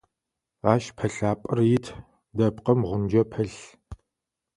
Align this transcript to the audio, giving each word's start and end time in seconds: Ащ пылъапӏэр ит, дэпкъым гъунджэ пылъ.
Ащ 0.71 0.83
пылъапӏэр 0.97 1.59
ит, 1.75 1.85
дэпкъым 2.37 2.79
гъунджэ 2.87 3.21
пылъ. 3.31 3.61